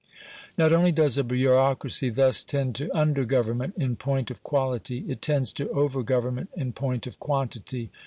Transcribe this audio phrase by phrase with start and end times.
[0.57, 5.21] Not only does a bureaucracy thus tend to under government, in point of quality; it
[5.21, 7.91] tends to over government, in point of quantity.